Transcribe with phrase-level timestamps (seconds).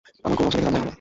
[0.25, 0.87] আমার করুণ অবস্থা দেখে তার মায়া হল।